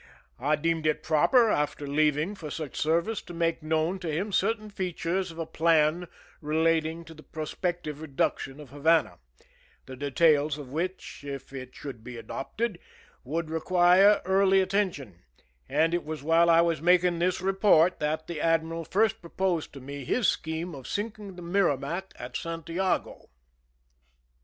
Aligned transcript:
I 0.39 0.55
deemed 0.55 0.87
it 0.87 1.03
proper, 1.03 1.55
before 1.55 1.85
leaving 1.87 2.33
for 2.33 2.49
such 2.49 2.75
service, 2.75 3.21
to 3.21 3.35
make 3.35 3.61
known 3.61 3.99
to 3.99 4.11
him 4.11 4.31
certain 4.31 4.71
features 4.71 5.29
of 5.29 5.37
a 5.37 5.45
plan 5.45 6.07
relating 6.41 7.05
to 7.05 7.13
the 7.13 7.21
pro 7.21 7.43
spective 7.45 8.01
reduction 8.01 8.59
of 8.59 8.71
Havana, 8.71 9.19
the 9.85 9.95
details 9.95 10.57
of 10.57 10.71
which, 10.71 11.23
if 11.23 11.53
it 11.53 11.75
should 11.75 12.03
be 12.03 12.17
adopted, 12.17 12.79
would 13.23 13.51
require 13.51 14.23
early 14.25 14.59
atten 14.63 14.91
tion; 14.91 15.19
and 15.69 15.93
it 15.93 16.03
was 16.03 16.23
while 16.23 16.49
I 16.49 16.61
was 16.61 16.81
making 16.81 17.19
this 17.19 17.39
report 17.39 17.99
that 17.99 18.25
the 18.25 18.41
admiral 18.41 18.85
first 18.85 19.21
proposed 19.21 19.71
to 19.73 19.79
me 19.79 20.03
his 20.03 20.27
scheme 20.27 20.73
of 20.73 20.87
sinking 20.87 21.35
the 21.35 21.43
Merrimac 21.43 22.11
at 22.17 22.35
Santiago. 22.35 23.29